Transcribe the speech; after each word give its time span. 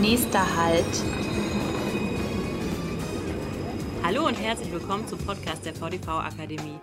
Nächster 0.00 0.56
Halt. 0.56 0.84
Hallo 4.02 4.26
und 4.26 4.34
herzlich 4.34 4.70
willkommen 4.70 5.08
zum 5.08 5.18
Podcast 5.18 5.64
der 5.64 5.74
VDV 5.74 6.08
Akademie. 6.08 6.78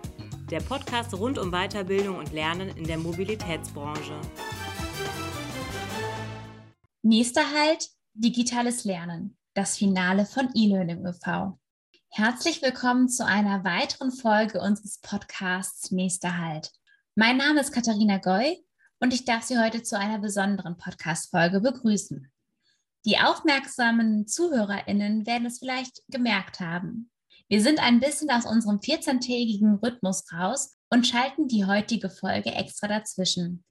Der 0.50 0.58
Podcast 0.58 1.14
rund 1.14 1.38
um 1.38 1.52
Weiterbildung 1.52 2.18
und 2.18 2.32
Lernen 2.32 2.70
in 2.76 2.84
der 2.84 2.98
Mobilitätsbranche. 2.98 4.20
Nächster 7.02 7.42
Halt, 7.52 7.88
digitales 8.14 8.84
Lernen. 8.84 9.36
Das 9.54 9.76
Finale 9.76 10.26
von 10.26 10.50
eLearning 10.52 11.06
e.V. 11.06 11.56
Herzlich 12.10 12.62
willkommen 12.62 13.08
zu 13.08 13.24
einer 13.24 13.62
weiteren 13.62 14.10
Folge 14.10 14.60
unseres 14.60 14.98
Podcasts 15.00 15.92
Nächster 15.92 16.36
Halt. 16.36 16.72
Mein 17.14 17.36
Name 17.36 17.60
ist 17.60 17.70
Katharina 17.70 18.18
Goy 18.18 18.58
und 18.98 19.14
ich 19.14 19.24
darf 19.24 19.44
Sie 19.44 19.56
heute 19.56 19.84
zu 19.84 19.96
einer 19.96 20.18
besonderen 20.18 20.76
Podcast-Folge 20.76 21.60
begrüßen. 21.60 22.28
Die 23.04 23.18
aufmerksamen 23.18 24.26
ZuhörerInnen 24.26 25.26
werden 25.26 25.46
es 25.46 25.58
vielleicht 25.58 26.00
gemerkt 26.08 26.60
haben. 26.60 27.10
Wir 27.48 27.60
sind 27.60 27.78
ein 27.78 28.00
bisschen 28.00 28.30
aus 28.30 28.46
unserem 28.46 28.78
14-tägigen 28.78 29.78
Rhythmus 29.82 30.24
raus 30.32 30.78
und 30.88 31.06
schalten 31.06 31.46
die 31.46 31.66
heutige 31.66 32.08
Folge 32.08 32.50
extra 32.52 32.88
dazwischen. 32.88 33.64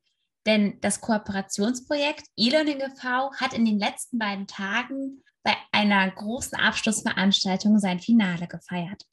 Denn 0.45 0.77
das 0.81 1.01
Kooperationsprojekt 1.01 2.27
eLearning 2.38 2.79
e.V. 2.81 3.33
hat 3.33 3.53
in 3.53 3.65
den 3.65 3.79
letzten 3.79 4.19
beiden 4.19 4.45
Tagen 4.45 5.23
bei 5.41 5.55
einer 5.71 6.09
großen 6.11 6.57
Abschlussveranstaltung 6.57 7.79
sein 7.79 7.99
Finale 7.99 8.47
gefeiert. 8.47 9.03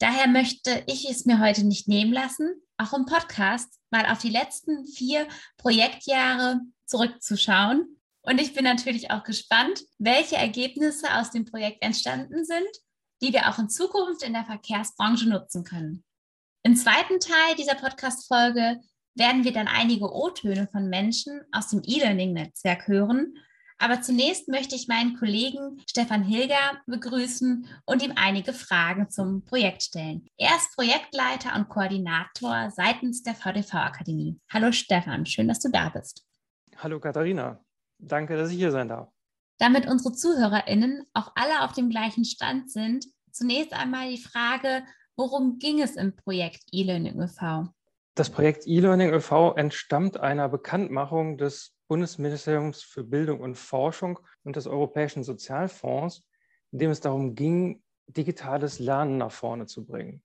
Daher 0.00 0.28
möchte 0.28 0.82
ich 0.86 1.08
es 1.08 1.24
mir 1.24 1.40
heute 1.40 1.64
nicht 1.64 1.88
nehmen 1.88 2.12
lassen, 2.12 2.62
auch 2.78 2.92
im 2.92 3.06
Podcast 3.06 3.78
mal 3.90 4.06
auf 4.06 4.18
die 4.18 4.30
letzten 4.30 4.86
vier 4.86 5.26
Projektjahre 5.56 6.60
zurückzuschauen. 6.86 7.97
Und 8.28 8.40
ich 8.40 8.54
bin 8.54 8.64
natürlich 8.64 9.10
auch 9.10 9.24
gespannt, 9.24 9.82
welche 9.98 10.36
Ergebnisse 10.36 11.14
aus 11.14 11.30
dem 11.30 11.44
Projekt 11.44 11.82
entstanden 11.82 12.44
sind, 12.44 12.68
die 13.22 13.32
wir 13.32 13.48
auch 13.48 13.58
in 13.58 13.70
Zukunft 13.70 14.22
in 14.22 14.32
der 14.32 14.44
Verkehrsbranche 14.44 15.28
nutzen 15.28 15.64
können. 15.64 16.04
Im 16.62 16.76
zweiten 16.76 17.20
Teil 17.20 17.54
dieser 17.56 17.74
Podcast-Folge 17.74 18.80
werden 19.14 19.44
wir 19.44 19.52
dann 19.52 19.68
einige 19.68 20.12
O-Töne 20.12 20.68
von 20.70 20.88
Menschen 20.88 21.40
aus 21.52 21.68
dem 21.68 21.82
E-Learning-Netzwerk 21.84 22.86
hören 22.86 23.34
aber 23.78 24.02
zunächst 24.02 24.48
möchte 24.48 24.74
ich 24.74 24.88
meinen 24.88 25.16
Kollegen 25.16 25.80
Stefan 25.88 26.24
Hilger 26.24 26.82
begrüßen 26.86 27.66
und 27.86 28.02
ihm 28.02 28.12
einige 28.16 28.52
Fragen 28.52 29.08
zum 29.08 29.44
Projekt 29.44 29.84
stellen. 29.84 30.26
Er 30.36 30.56
ist 30.56 30.74
Projektleiter 30.74 31.54
und 31.54 31.68
Koordinator 31.68 32.70
seitens 32.72 33.22
der 33.22 33.34
VDV 33.34 33.74
Akademie. 33.74 34.40
Hallo 34.50 34.72
Stefan, 34.72 35.26
schön, 35.26 35.46
dass 35.46 35.60
du 35.60 35.70
da 35.70 35.90
bist. 35.90 36.24
Hallo 36.78 36.98
Katharina, 36.98 37.64
danke, 37.98 38.36
dass 38.36 38.50
ich 38.50 38.56
hier 38.56 38.70
sein 38.70 38.88
darf. 38.88 39.08
Damit 39.58 39.88
unsere 39.88 40.14
ZuhörerInnen 40.14 41.06
auch 41.14 41.32
alle 41.34 41.64
auf 41.64 41.72
dem 41.72 41.90
gleichen 41.90 42.24
Stand 42.24 42.70
sind, 42.70 43.06
zunächst 43.32 43.72
einmal 43.72 44.08
die 44.08 44.22
Frage, 44.22 44.84
worum 45.16 45.58
ging 45.58 45.82
es 45.82 45.96
im 45.96 46.14
Projekt 46.14 46.62
E-Learning 46.72 47.20
e.V.? 47.20 47.68
Das 48.14 48.30
Projekt 48.30 48.66
E-Learning 48.66 49.12
e.V. 49.12 49.54
entstammt 49.54 50.18
einer 50.18 50.48
Bekanntmachung 50.48 51.38
des 51.38 51.74
Bundesministeriums 51.88 52.82
für 52.82 53.02
Bildung 53.02 53.40
und 53.40 53.56
Forschung 53.56 54.18
und 54.44 54.56
des 54.56 54.66
Europäischen 54.66 55.24
Sozialfonds, 55.24 56.24
in 56.70 56.78
dem 56.78 56.90
es 56.90 57.00
darum 57.00 57.34
ging, 57.34 57.82
digitales 58.06 58.78
Lernen 58.78 59.18
nach 59.18 59.32
vorne 59.32 59.66
zu 59.66 59.84
bringen. 59.84 60.22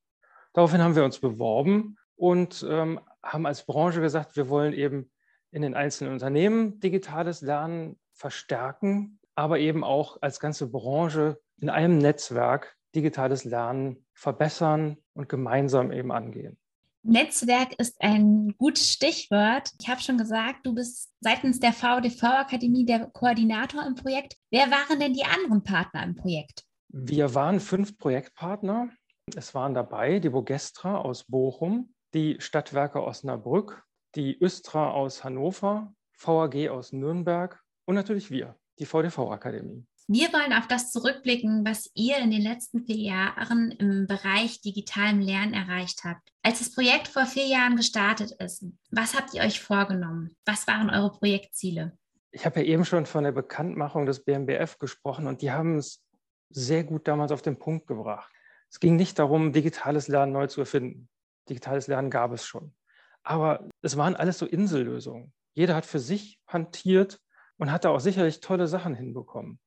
Daraufhin 0.54 0.82
haben 0.82 0.96
wir 0.96 1.04
uns 1.04 1.20
beworben 1.20 1.98
und 2.16 2.66
ähm, 2.70 3.00
haben 3.24 3.46
als 3.46 3.66
Branche 3.66 4.02
gesagt, 4.02 4.36
wir 4.36 4.50
wollen 4.50 4.74
eben 4.74 5.12
in 5.54 5.62
den 5.62 5.76
einzelnen 5.76 6.14
Unternehmen 6.14 6.80
digitales 6.80 7.42
Lernen 7.42 7.98
verstärken, 8.12 9.20
aber 9.36 9.60
eben 9.60 9.84
auch 9.84 10.18
als 10.22 10.40
ganze 10.40 10.70
Branche 10.70 11.40
in 11.62 11.70
einem 11.70 12.00
Netzwerk 12.00 12.76
digitales 12.96 13.44
Lernen 13.44 14.06
verbessern 14.14 14.98
und 15.14 15.30
gemeinsam 15.30 15.92
eben 15.92 16.12
angehen. 16.12 16.58
Netzwerk 17.04 17.74
ist 17.80 18.02
ein 18.02 18.56
gutes 18.58 18.92
Stichwort. 18.92 19.72
Ich 19.80 19.90
habe 19.90 20.02
schon 20.02 20.18
gesagt, 20.18 20.66
du 20.66 20.74
bist 20.74 21.12
seitens 21.20 21.60
der 21.60 21.74
VDV-Akademie 21.74 22.86
der 22.86 23.08
Koordinator 23.08 23.86
im 23.86 23.96
Projekt. 23.96 24.36
Wer 24.52 24.72
waren 24.72 25.00
denn 25.00 25.14
die 25.14 25.26
anderen 25.26 25.64
Partner 25.64 26.04
im 26.04 26.16
Projekt? 26.16 26.64
Wir 26.88 27.36
waren 27.36 27.60
fünf 27.60 27.98
Projektpartner. 27.98 28.90
Es 29.36 29.54
waren 29.54 29.74
dabei 29.74 30.20
die 30.20 30.30
Bogestra 30.30 30.98
aus 30.98 31.26
Bochum, 31.26 31.94
die 32.14 32.38
Stadtwerke 32.40 33.04
Osnabrück, 33.04 33.84
die 34.16 34.38
Östra 34.42 34.92
aus 34.92 35.24
Hannover, 35.24 35.94
VAG 36.18 36.70
aus 36.70 36.94
Nürnberg 36.94 37.62
und 37.86 37.96
natürlich 37.96 38.32
wir, 38.32 38.56
die 38.80 38.86
VDV-Akademie. 38.86 39.86
Wir 40.08 40.34
wollen 40.34 40.52
auf 40.52 40.68
das 40.68 40.92
zurückblicken, 40.92 41.66
was 41.66 41.90
ihr 41.94 42.18
in 42.18 42.30
den 42.30 42.42
letzten 42.42 42.84
vier 42.86 42.98
Jahren 42.98 43.72
im 43.72 44.06
Bereich 44.06 44.60
digitalem 44.62 45.22
Lernen 45.22 45.54
erreicht 45.54 46.04
habt. 46.04 46.30
Als 46.42 46.60
das 46.60 46.76
Projekt 46.76 47.08
vor 47.08 47.26
vier 47.26 47.48
Jahren 47.48 47.78
gestartet 47.78 48.32
ist, 48.40 48.66
was 48.92 49.16
habt 49.16 49.34
ihr 49.34 49.42
euch 49.42 49.62
vorgenommen? 49.62 50.36
Was 50.46 50.68
waren 50.68 50.90
eure 50.90 51.12
Projektziele? 51.12 51.98
Ich 52.32 52.46
habe 52.46 52.60
ja 52.60 52.66
eben 52.66 52.84
schon 52.84 53.06
von 53.06 53.24
der 53.24 53.32
Bekanntmachung 53.32 54.06
des 54.06 54.26
BMBF 54.26 54.78
gesprochen 54.78 55.28
und 55.28 55.42
die 55.42 55.52
haben 55.52 55.78
es 55.78 56.04
sehr 56.50 56.84
gut 56.84 57.08
damals 57.08 57.32
auf 57.32 57.42
den 57.42 57.58
Punkt 57.58 57.88
gebracht. 57.88 58.32
Es 58.70 58.80
ging 58.80 58.98
nicht 58.98 59.20
darum, 59.20 59.54
digitales 59.54 60.10
Lernen 60.10 60.34
neu 60.34 60.48
zu 60.48 60.62
erfinden. 60.62 61.08
Digitales 61.48 61.88
Lernen 61.88 62.10
gab 62.10 62.34
es 62.34 62.46
schon. 62.46 62.74
Aber 63.24 63.68
es 63.82 63.98
waren 63.98 64.16
alles 64.16 64.38
so 64.38 64.46
Insellösungen. 64.46 65.34
Jeder 65.54 65.76
hat 65.76 65.86
für 65.86 66.00
sich 66.00 66.40
hantiert 66.48 67.20
und 67.58 67.72
hat 67.72 67.86
da 67.86 67.90
auch 67.90 68.00
sicherlich 68.00 68.40
tolle 68.40 68.68
Sachen 68.68 68.96
hinbekommen. 68.96 69.60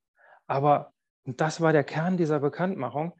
Aber 0.47 0.93
und 1.27 1.41
das 1.41 1.61
war 1.61 1.73
der 1.73 1.85
Kern 1.85 2.17
dieser 2.17 2.39
Bekanntmachung. 2.39 3.13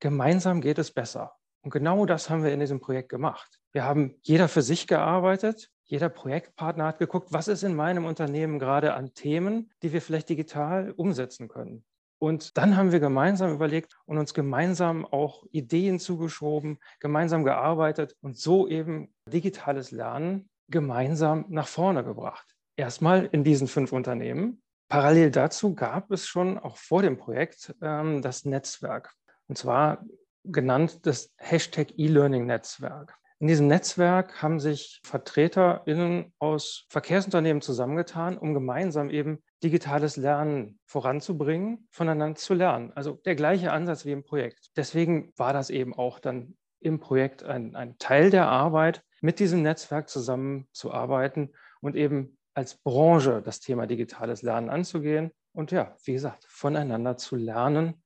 Gemeinsam 0.00 0.62
geht 0.62 0.78
es 0.78 0.92
besser. 0.92 1.34
Und 1.62 1.70
genau 1.70 2.06
das 2.06 2.30
haben 2.30 2.42
wir 2.42 2.52
in 2.52 2.60
diesem 2.60 2.80
Projekt 2.80 3.10
gemacht. 3.10 3.60
Wir 3.72 3.84
haben 3.84 4.18
jeder 4.22 4.48
für 4.48 4.62
sich 4.62 4.86
gearbeitet. 4.86 5.70
Jeder 5.84 6.08
Projektpartner 6.08 6.86
hat 6.86 6.98
geguckt, 6.98 7.32
was 7.32 7.48
ist 7.48 7.62
in 7.62 7.74
meinem 7.74 8.06
Unternehmen 8.06 8.58
gerade 8.58 8.94
an 8.94 9.12
Themen, 9.12 9.70
die 9.82 9.92
wir 9.92 10.00
vielleicht 10.00 10.30
digital 10.30 10.92
umsetzen 10.92 11.48
können. 11.48 11.84
Und 12.20 12.58
dann 12.58 12.76
haben 12.76 12.92
wir 12.92 13.00
gemeinsam 13.00 13.52
überlegt 13.52 13.98
und 14.04 14.18
uns 14.18 14.34
gemeinsam 14.34 15.06
auch 15.06 15.44
Ideen 15.52 15.98
zugeschoben, 15.98 16.78
gemeinsam 17.00 17.44
gearbeitet 17.44 18.14
und 18.20 18.36
so 18.36 18.68
eben 18.68 19.12
digitales 19.26 19.90
Lernen 19.90 20.50
gemeinsam 20.68 21.46
nach 21.48 21.66
vorne 21.66 22.04
gebracht. 22.04 22.46
Erstmal 22.76 23.24
in 23.32 23.42
diesen 23.42 23.68
fünf 23.68 23.92
Unternehmen, 23.92 24.62
Parallel 24.90 25.30
dazu 25.30 25.74
gab 25.74 26.10
es 26.10 26.26
schon 26.26 26.58
auch 26.58 26.76
vor 26.76 27.00
dem 27.00 27.16
Projekt 27.16 27.74
ähm, 27.80 28.22
das 28.22 28.44
Netzwerk. 28.44 29.14
Und 29.46 29.56
zwar 29.56 30.04
genannt 30.44 31.06
das 31.06 31.32
Hashtag 31.38 31.96
E-Learning-Netzwerk. 31.96 33.14
In 33.38 33.46
diesem 33.46 33.68
Netzwerk 33.68 34.42
haben 34.42 34.60
sich 34.60 35.00
VertreterInnen 35.04 36.34
aus 36.38 36.86
Verkehrsunternehmen 36.90 37.62
zusammengetan, 37.62 38.36
um 38.36 38.52
gemeinsam 38.52 39.10
eben 39.10 39.42
digitales 39.62 40.16
Lernen 40.16 40.78
voranzubringen, 40.84 41.86
voneinander 41.90 42.36
zu 42.36 42.54
lernen. 42.54 42.92
Also 42.94 43.20
der 43.24 43.34
gleiche 43.34 43.72
Ansatz 43.72 44.04
wie 44.04 44.12
im 44.12 44.24
Projekt. 44.24 44.70
Deswegen 44.76 45.32
war 45.36 45.52
das 45.52 45.70
eben 45.70 45.94
auch 45.94 46.18
dann 46.18 46.56
im 46.80 46.98
Projekt 46.98 47.42
ein, 47.42 47.76
ein 47.76 47.98
Teil 47.98 48.30
der 48.30 48.46
Arbeit, 48.48 49.02
mit 49.20 49.38
diesem 49.38 49.62
Netzwerk 49.62 50.08
zusammenzuarbeiten 50.08 51.54
und 51.82 51.94
eben 51.94 52.38
als 52.54 52.76
Branche 52.78 53.42
das 53.42 53.60
Thema 53.60 53.86
digitales 53.86 54.42
Lernen 54.42 54.70
anzugehen 54.70 55.30
und 55.52 55.72
ja, 55.72 55.94
wie 56.04 56.14
gesagt, 56.14 56.44
voneinander 56.48 57.18
zu 57.18 57.36
lernen 57.36 58.02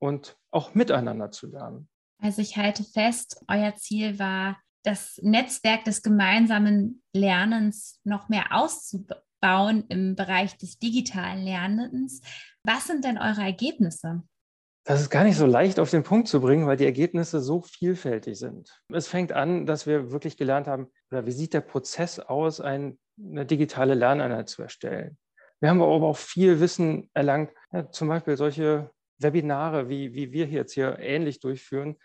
und 0.00 0.36
auch 0.50 0.74
miteinander 0.74 1.30
zu 1.30 1.46
lernen. 1.46 1.88
Also 2.20 2.42
ich 2.42 2.56
halte 2.56 2.82
fest, 2.82 3.44
euer 3.46 3.76
Ziel 3.76 4.18
war, 4.18 4.58
das 4.82 5.20
Netzwerk 5.22 5.84
des 5.84 6.02
gemeinsamen 6.02 7.02
Lernens 7.12 8.00
noch 8.04 8.28
mehr 8.28 8.46
auszubauen 8.50 9.22
im 9.88 10.16
Bereich 10.16 10.56
des 10.56 10.78
digitalen 10.78 11.44
Lernens. 11.44 12.20
Was 12.64 12.86
sind 12.86 13.04
denn 13.04 13.18
eure 13.18 13.42
Ergebnisse? 13.42 14.22
Das 14.84 15.02
ist 15.02 15.10
gar 15.10 15.24
nicht 15.24 15.36
so 15.36 15.44
leicht 15.44 15.78
auf 15.80 15.90
den 15.90 16.02
Punkt 16.02 16.28
zu 16.28 16.40
bringen, 16.40 16.66
weil 16.66 16.78
die 16.78 16.86
Ergebnisse 16.86 17.40
so 17.40 17.60
vielfältig 17.60 18.38
sind. 18.38 18.80
Es 18.90 19.06
fängt 19.06 19.32
an, 19.32 19.66
dass 19.66 19.86
wir 19.86 20.10
wirklich 20.10 20.38
gelernt 20.38 20.66
haben, 20.66 20.88
oder 21.10 21.26
wie 21.26 21.32
sieht 21.32 21.52
der 21.52 21.60
Prozess 21.60 22.18
aus, 22.18 22.60
ein, 22.60 22.98
eine 23.22 23.44
digitale 23.44 23.94
Lerneinheit 23.94 24.48
zu 24.48 24.62
erstellen. 24.62 25.18
Wir 25.60 25.68
haben 25.68 25.82
aber 25.82 26.06
auch 26.06 26.16
viel 26.16 26.60
Wissen 26.60 27.10
erlangt, 27.12 27.52
ja, 27.72 27.90
zum 27.90 28.08
Beispiel 28.08 28.36
solche 28.36 28.90
Webinare, 29.18 29.88
wie, 29.88 30.14
wie 30.14 30.32
wir 30.32 30.46
jetzt 30.46 30.72
hier 30.72 30.98
ähnlich 31.00 31.40
durchführen, 31.40 31.96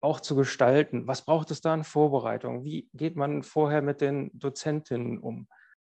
auch 0.00 0.20
zu 0.20 0.36
gestalten. 0.36 1.08
Was 1.08 1.24
braucht 1.24 1.50
es 1.50 1.60
da 1.60 1.74
an 1.74 1.84
Vorbereitung? 1.84 2.62
Wie 2.62 2.88
geht 2.92 3.16
man 3.16 3.42
vorher 3.42 3.82
mit 3.82 4.00
den 4.00 4.30
Dozentinnen 4.32 5.18
um? 5.18 5.48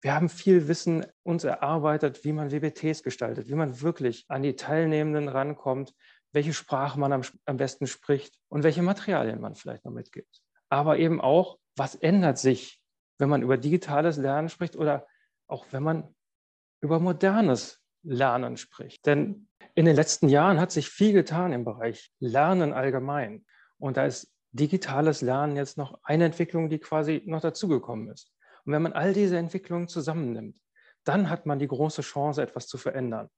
Wir 0.04 0.14
haben 0.14 0.28
viel 0.28 0.68
Wissen 0.68 1.06
uns 1.24 1.46
erarbeitet, 1.46 2.26
wie 2.26 2.34
man 2.34 2.52
WBTs 2.52 3.04
gestaltet, 3.04 3.48
wie 3.48 3.56
man 3.56 3.80
wirklich 3.80 4.26
an 4.28 4.44
die 4.44 4.58
Teilnehmenden 4.58 5.30
rankommt, 5.30 5.94
welche 6.34 6.52
Sprache 6.52 7.00
man 7.00 7.14
am, 7.14 7.22
am 7.46 7.56
besten 7.56 7.88
spricht 7.88 8.38
und 8.50 8.64
welche 8.64 8.82
Materialien 8.82 9.40
man 9.40 9.56
vielleicht 9.56 9.86
noch 9.86 9.94
mitgibt. 9.94 10.42
Aber 10.68 10.98
eben 11.00 11.22
auch, 11.22 11.58
was 11.78 11.96
ändert 11.96 12.38
sich, 12.38 12.82
wenn 13.18 13.30
man 13.30 13.44
über 13.44 13.56
digitales 13.56 14.18
Lernen 14.18 14.50
spricht 14.50 14.76
oder 14.76 15.08
auch 15.48 15.68
wenn 15.72 15.84
man 15.84 16.14
über 16.82 17.00
modernes 17.00 17.80
Lernen 18.04 18.58
spricht. 18.58 19.06
Denn 19.06 19.48
in 19.74 19.86
den 19.86 19.96
letzten 19.96 20.28
Jahren 20.28 20.60
hat 20.60 20.74
sich 20.74 20.90
viel 20.90 21.14
getan 21.14 21.54
im 21.54 21.64
Bereich 21.64 22.12
Lernen 22.20 22.74
allgemein. 22.74 23.46
Und 23.78 23.96
da 23.96 24.06
ist 24.06 24.34
digitales 24.52 25.22
Lernen 25.22 25.56
jetzt 25.56 25.78
noch 25.78 25.98
eine 26.04 26.26
Entwicklung, 26.26 26.70
die 26.70 26.80
quasi 26.80 27.24
noch 27.26 27.40
dazugekommen 27.40 28.10
ist. 28.10 28.34
Und 28.66 28.74
wenn 28.74 28.82
man 28.82 28.94
all 28.94 29.14
diese 29.14 29.38
Entwicklungen 29.38 29.88
zusammennimmt, 29.88 30.58
dann 31.04 31.30
hat 31.30 31.46
man 31.46 31.60
die 31.60 31.68
große 31.68 32.02
Chance, 32.02 32.42
etwas 32.42 32.68
zu 32.68 32.78
verändern. 32.78 33.30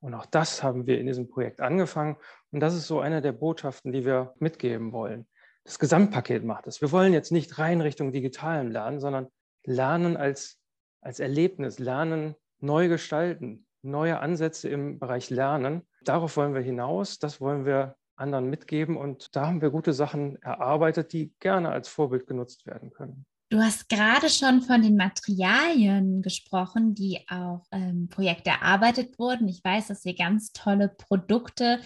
Und 0.00 0.12
auch 0.14 0.26
das 0.26 0.62
haben 0.62 0.86
wir 0.86 1.00
in 1.00 1.06
diesem 1.06 1.28
Projekt 1.28 1.62
angefangen. 1.62 2.16
Und 2.50 2.60
das 2.60 2.74
ist 2.74 2.86
so 2.86 3.00
eine 3.00 3.22
der 3.22 3.32
Botschaften, 3.32 3.92
die 3.92 4.04
wir 4.04 4.34
mitgeben 4.38 4.92
wollen. 4.92 5.26
Das 5.64 5.78
Gesamtpaket 5.78 6.44
macht 6.44 6.66
es. 6.66 6.82
Wir 6.82 6.92
wollen 6.92 7.14
jetzt 7.14 7.32
nicht 7.32 7.58
rein 7.58 7.80
Richtung 7.80 8.12
digitalem 8.12 8.70
Lernen, 8.70 9.00
sondern 9.00 9.28
Lernen 9.64 10.18
als, 10.18 10.60
als 11.00 11.20
Erlebnis, 11.20 11.78
Lernen 11.78 12.34
neu 12.60 12.88
gestalten, 12.88 13.66
neue 13.80 14.20
Ansätze 14.20 14.68
im 14.68 14.98
Bereich 14.98 15.30
Lernen. 15.30 15.88
Darauf 16.02 16.36
wollen 16.36 16.52
wir 16.52 16.60
hinaus, 16.60 17.18
das 17.18 17.40
wollen 17.40 17.64
wir 17.64 17.96
anderen 18.16 18.50
mitgeben 18.50 18.96
und 18.96 19.34
da 19.34 19.46
haben 19.46 19.62
wir 19.62 19.70
gute 19.70 19.92
Sachen 19.92 20.40
erarbeitet, 20.42 21.12
die 21.12 21.32
gerne 21.40 21.70
als 21.70 21.88
Vorbild 21.88 22.26
genutzt 22.26 22.66
werden 22.66 22.90
können. 22.90 23.26
Du 23.54 23.62
hast 23.62 23.88
gerade 23.88 24.30
schon 24.30 24.62
von 24.62 24.82
den 24.82 24.96
Materialien 24.96 26.22
gesprochen, 26.22 26.92
die 26.96 27.20
auch 27.28 27.62
im 27.70 28.08
Projekt 28.08 28.48
erarbeitet 28.48 29.16
wurden. 29.16 29.46
Ich 29.46 29.62
weiß, 29.62 29.86
dass 29.86 30.04
ihr 30.04 30.16
ganz 30.16 30.50
tolle 30.50 30.88
Produkte 30.88 31.78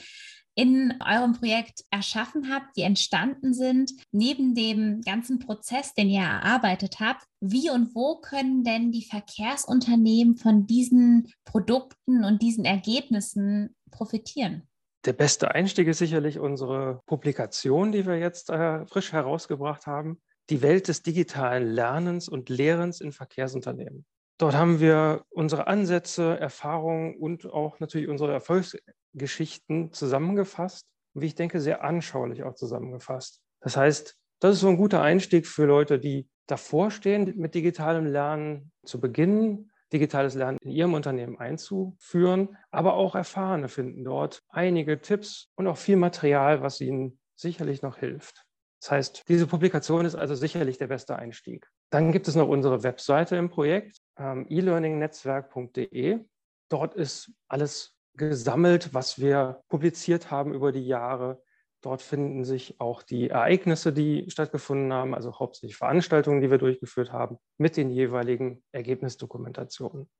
in 0.55 0.94
eurem 1.06 1.35
Projekt 1.35 1.85
erschaffen 1.91 2.50
habt, 2.50 2.75
die 2.79 2.85
entstanden 2.85 3.53
sind, 3.53 3.93
neben 4.12 4.55
dem 4.55 5.03
ganzen 5.03 5.41
Prozess, 5.41 5.93
den 5.93 6.09
ihr 6.09 6.23
erarbeitet 6.23 7.00
habt, 7.00 7.26
wie 7.41 7.69
und 7.69 7.94
wo 7.94 8.17
können 8.17 8.65
denn 8.65 8.91
die 8.91 9.05
Verkehrsunternehmen 9.05 10.38
von 10.38 10.67
diesen 10.67 11.31
Produkten 11.44 12.25
und 12.25 12.41
diesen 12.41 12.65
Ergebnissen 12.65 13.76
profitieren? 13.91 14.62
Der 15.05 15.12
beste 15.12 15.55
Einstieg 15.55 15.87
ist 15.88 15.99
sicherlich 15.99 16.38
unsere 16.38 17.03
Publikation, 17.05 17.93
die 17.93 18.06
wir 18.06 18.17
jetzt 18.17 18.49
äh, 18.49 18.87
frisch 18.87 19.12
herausgebracht 19.12 19.87
haben. 19.87 20.19
Die 20.50 20.62
Welt 20.62 20.88
des 20.88 21.02
digitalen 21.02 21.68
Lernens 21.68 22.28
und 22.28 22.48
Lehrens 22.48 23.00
in 23.00 23.12
Verkehrsunternehmen. 23.12 24.06
Dort 24.38 24.54
haben 24.54 24.80
wir 24.80 25.24
unsere 25.30 25.66
Ansätze, 25.66 26.38
Erfahrungen 26.38 27.16
und 27.16 27.46
auch 27.46 27.80
natürlich 27.80 28.08
unsere 28.08 28.32
Erfolgsgeschichten 28.32 29.92
zusammengefasst 29.92 30.86
wie 31.20 31.26
ich 31.26 31.34
denke, 31.34 31.60
sehr 31.60 31.84
anschaulich 31.84 32.42
auch 32.42 32.54
zusammengefasst. 32.54 33.40
Das 33.60 33.76
heißt, 33.76 34.16
das 34.40 34.54
ist 34.54 34.60
so 34.60 34.68
ein 34.68 34.76
guter 34.76 35.02
Einstieg 35.02 35.46
für 35.46 35.64
Leute, 35.64 35.98
die 35.98 36.28
davor 36.46 36.90
stehen, 36.90 37.34
mit 37.36 37.54
digitalem 37.54 38.06
Lernen 38.06 38.72
zu 38.84 39.00
beginnen, 39.00 39.70
digitales 39.92 40.34
Lernen 40.34 40.58
in 40.62 40.70
ihrem 40.70 40.94
Unternehmen 40.94 41.38
einzuführen, 41.38 42.56
aber 42.70 42.94
auch 42.94 43.14
Erfahrene 43.14 43.68
finden 43.68 44.04
dort 44.04 44.42
einige 44.48 45.00
Tipps 45.00 45.50
und 45.56 45.66
auch 45.66 45.76
viel 45.76 45.96
Material, 45.96 46.62
was 46.62 46.80
ihnen 46.80 47.18
sicherlich 47.34 47.82
noch 47.82 47.98
hilft. 47.98 48.44
Das 48.80 48.90
heißt, 48.90 49.28
diese 49.28 49.46
Publikation 49.46 50.04
ist 50.04 50.14
also 50.14 50.34
sicherlich 50.34 50.78
der 50.78 50.86
beste 50.86 51.16
Einstieg. 51.16 51.69
Dann 51.90 52.12
gibt 52.12 52.28
es 52.28 52.36
noch 52.36 52.48
unsere 52.48 52.82
Webseite 52.82 53.36
im 53.36 53.50
Projekt, 53.50 54.00
ähm, 54.16 54.46
elearningnetzwerk.de. 54.48 56.20
Dort 56.69 56.94
ist 56.94 57.32
alles 57.48 57.96
gesammelt, 58.14 58.94
was 58.94 59.19
wir 59.19 59.62
publiziert 59.69 60.30
haben 60.30 60.52
über 60.52 60.70
die 60.72 60.86
Jahre. 60.86 61.42
Dort 61.80 62.02
finden 62.02 62.44
sich 62.44 62.80
auch 62.80 63.02
die 63.02 63.30
Ereignisse, 63.30 63.92
die 63.92 64.28
stattgefunden 64.28 64.92
haben, 64.92 65.14
also 65.14 65.38
hauptsächlich 65.38 65.76
Veranstaltungen, 65.76 66.40
die 66.40 66.50
wir 66.50 66.58
durchgeführt 66.58 67.12
haben, 67.12 67.38
mit 67.56 67.76
den 67.76 67.90
jeweiligen 67.90 68.64
Ergebnisdokumentationen. 68.72 70.10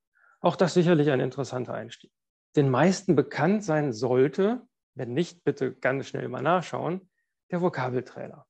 Auch 0.41 0.57
das 0.57 0.75
sicherlich 0.75 1.11
ein 1.11 1.21
interessanter 1.21 1.75
Einstieg. 1.75 2.13
Den 2.55 2.71
meisten 2.71 3.17
bekannt 3.17 3.65
sein 3.65 3.93
sollte, 3.93 4.63
wenn 4.95 5.13
nicht, 5.13 5.45
bitte 5.45 5.75
ganz 5.75 6.07
schnell 6.07 6.29
mal 6.29 6.43
nachschauen, 6.43 7.11
der 7.51 7.61
Vokabeltrainer. 7.61 8.48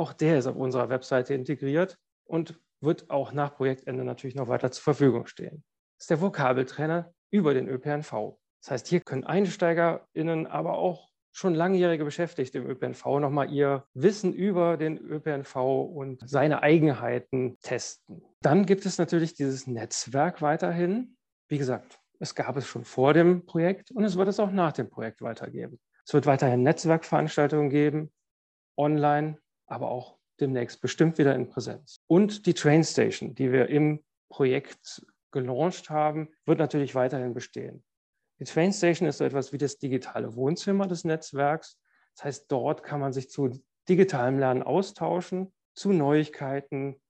Auch 0.00 0.14
der 0.14 0.38
ist 0.38 0.46
auf 0.46 0.56
unserer 0.56 0.88
Webseite 0.88 1.34
integriert 1.34 1.98
und 2.24 2.58
wird 2.80 3.10
auch 3.10 3.34
nach 3.34 3.54
Projektende 3.54 4.02
natürlich 4.02 4.34
noch 4.34 4.48
weiter 4.48 4.70
zur 4.70 4.82
Verfügung 4.82 5.26
stehen. 5.26 5.62
Das 5.98 6.04
ist 6.04 6.10
der 6.10 6.22
Vokabeltrainer 6.22 7.12
über 7.30 7.52
den 7.52 7.68
ÖPNV. 7.68 8.38
Das 8.62 8.70
heißt, 8.70 8.86
hier 8.86 9.00
können 9.00 9.24
EinsteigerInnen, 9.24 10.46
aber 10.46 10.78
auch 10.78 11.10
schon 11.32 11.54
langjährige 11.54 12.06
Beschäftigte 12.06 12.56
im 12.56 12.66
ÖPNV 12.70 13.04
nochmal 13.20 13.52
ihr 13.52 13.84
Wissen 13.92 14.32
über 14.32 14.78
den 14.78 14.96
ÖPNV 14.96 15.56
und 15.56 16.22
seine 16.26 16.62
Eigenheiten 16.62 17.58
testen. 17.60 18.22
Dann 18.40 18.64
gibt 18.64 18.86
es 18.86 18.96
natürlich 18.96 19.34
dieses 19.34 19.66
Netzwerk 19.66 20.40
weiterhin. 20.40 21.18
Wie 21.48 21.58
gesagt, 21.58 22.00
es 22.20 22.34
gab 22.34 22.56
es 22.56 22.66
schon 22.66 22.86
vor 22.86 23.12
dem 23.12 23.44
Projekt 23.44 23.90
und 23.90 24.04
es 24.04 24.16
wird 24.16 24.28
es 24.28 24.40
auch 24.40 24.50
nach 24.50 24.72
dem 24.72 24.88
Projekt 24.88 25.20
weitergeben. 25.20 25.78
Es 26.06 26.14
wird 26.14 26.24
weiterhin 26.24 26.62
Netzwerkveranstaltungen 26.62 27.68
geben, 27.68 28.10
online 28.78 29.36
aber 29.70 29.90
auch 29.90 30.18
demnächst 30.40 30.80
bestimmt 30.80 31.18
wieder 31.18 31.34
in 31.34 31.48
Präsenz. 31.48 32.00
Und 32.06 32.46
die 32.46 32.54
Train 32.54 32.82
Station, 32.82 33.34
die 33.34 33.52
wir 33.52 33.68
im 33.68 34.02
Projekt 34.28 35.06
gelauncht 35.32 35.90
haben, 35.90 36.28
wird 36.44 36.58
natürlich 36.58 36.94
weiterhin 36.94 37.34
bestehen. 37.34 37.84
Die 38.40 38.44
Train 38.44 38.72
Station 38.72 39.08
ist 39.08 39.18
so 39.18 39.24
etwas 39.24 39.52
wie 39.52 39.58
das 39.58 39.78
digitale 39.78 40.34
Wohnzimmer 40.34 40.86
des 40.86 41.04
Netzwerks. 41.04 41.78
Das 42.16 42.24
heißt, 42.24 42.52
dort 42.52 42.82
kann 42.82 43.00
man 43.00 43.12
sich 43.12 43.30
zu 43.30 43.62
digitalem 43.88 44.38
Lernen 44.38 44.62
austauschen, 44.62 45.52
zu 45.74 45.92
Neuigkeiten, 45.92 47.00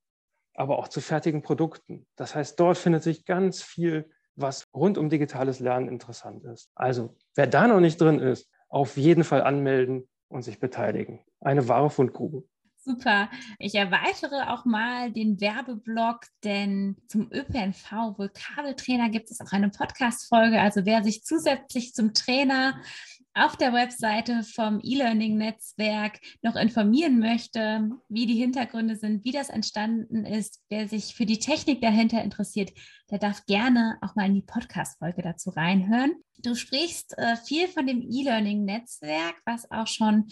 aber 0.53 0.77
auch 0.77 0.87
zu 0.87 1.01
fertigen 1.01 1.41
Produkten. 1.41 2.05
Das 2.15 2.35
heißt, 2.35 2.59
dort 2.59 2.77
findet 2.77 3.03
sich 3.03 3.25
ganz 3.25 3.63
viel, 3.63 4.11
was 4.35 4.67
rund 4.73 4.97
um 4.97 5.09
digitales 5.09 5.59
Lernen 5.59 5.87
interessant 5.87 6.43
ist. 6.45 6.69
Also, 6.75 7.15
wer 7.35 7.47
da 7.47 7.67
noch 7.67 7.79
nicht 7.79 7.99
drin 7.99 8.19
ist, 8.19 8.49
auf 8.69 8.97
jeden 8.97 9.23
Fall 9.23 9.41
anmelden 9.41 10.09
und 10.27 10.43
sich 10.43 10.59
beteiligen. 10.59 11.25
Eine 11.41 11.67
wahre 11.67 11.89
Fundgrube. 11.89 12.43
Super. 12.83 13.29
Ich 13.59 13.75
erweitere 13.75 14.51
auch 14.51 14.65
mal 14.65 15.11
den 15.11 15.39
Werbeblock, 15.39 16.25
denn 16.43 16.97
zum 17.07 17.31
ÖPNV 17.31 18.17
Vokabeltrainer 18.17 19.09
gibt 19.09 19.29
es 19.29 19.39
auch 19.39 19.51
eine 19.51 19.69
Podcast-Folge. 19.69 20.59
Also 20.59 20.83
wer 20.85 21.03
sich 21.03 21.23
zusätzlich 21.23 21.93
zum 21.93 22.15
Trainer 22.15 22.81
auf 23.35 23.55
der 23.55 23.71
Webseite 23.71 24.43
vom 24.43 24.79
E-Learning-Netzwerk 24.83 26.19
noch 26.41 26.55
informieren 26.55 27.19
möchte, 27.19 27.91
wie 28.09 28.25
die 28.25 28.35
Hintergründe 28.35 28.95
sind, 28.95 29.23
wie 29.23 29.31
das 29.31 29.49
entstanden 29.49 30.25
ist, 30.25 30.61
wer 30.69 30.87
sich 30.87 31.15
für 31.15 31.25
die 31.25 31.39
Technik 31.39 31.81
dahinter 31.81 32.23
interessiert, 32.23 32.71
der 33.09 33.19
darf 33.19 33.45
gerne 33.45 33.97
auch 34.01 34.15
mal 34.15 34.25
in 34.25 34.33
die 34.33 34.41
Podcast-Folge 34.41 35.21
dazu 35.21 35.51
reinhören. 35.51 36.13
Du 36.39 36.55
sprichst 36.55 37.17
äh, 37.17 37.35
viel 37.37 37.67
von 37.67 37.85
dem 37.85 38.01
E-Learning-Netzwerk, 38.01 39.35
was 39.45 39.69
auch 39.69 39.87
schon 39.87 40.29